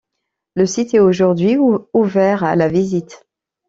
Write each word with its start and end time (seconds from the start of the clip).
Le 0.55 0.65
site 0.65 0.95
est 0.95 0.99
aujourd'hui 0.99 1.57
ouvert 1.93 2.43
à 2.43 2.55
la 2.55 2.67
visite. 2.69 3.27